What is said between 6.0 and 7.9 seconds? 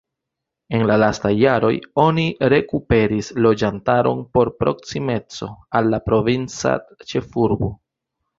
provinca ĉefurbo.